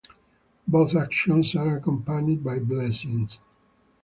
Both 0.67 0.95
actions 0.95 1.53
are 1.55 1.77
accompanied 1.77 2.43
by 2.43 2.57
blessings. 2.57 3.37